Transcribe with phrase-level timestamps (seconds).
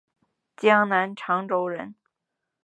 [0.57, 1.93] 江南长洲人。